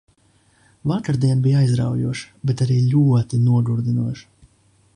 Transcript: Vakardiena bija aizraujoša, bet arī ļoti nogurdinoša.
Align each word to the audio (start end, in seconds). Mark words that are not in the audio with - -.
Vakardiena 0.91 1.43
bija 1.47 1.59
aizraujoša, 1.65 2.31
bet 2.51 2.63
arī 2.67 2.79
ļoti 2.95 3.43
nogurdinoša. 3.51 4.31